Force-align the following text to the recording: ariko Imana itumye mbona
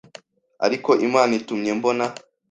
ariko 0.65 0.89
Imana 1.07 1.31
itumye 1.39 1.71
mbona 1.77 2.05